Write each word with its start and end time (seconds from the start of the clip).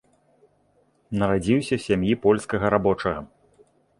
Нарадзіўся 1.23 1.69
ў 1.75 1.81
сям'і 1.87 2.13
польскага 2.25 2.65
рабочага. 2.77 3.21